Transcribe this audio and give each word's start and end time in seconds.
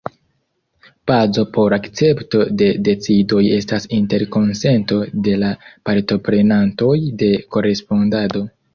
Bazo 1.11 1.43
por 1.57 1.75
akcepto 1.77 2.41
de 2.63 2.69
decidoj 2.89 3.43
estas 3.59 3.87
interkonsento 3.99 5.01
de 5.31 5.39
la 5.45 5.55
partoprenantoj 5.91 6.95
de 7.25 7.33
korespondado. 7.59 8.49